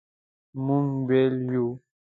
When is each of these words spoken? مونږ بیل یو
مونږ 0.65 0.89
بیل 1.07 1.33
یو 1.53 1.65